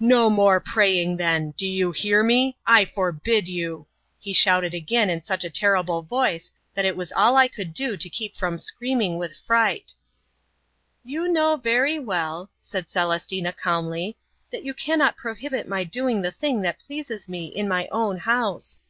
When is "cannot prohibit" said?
14.72-15.68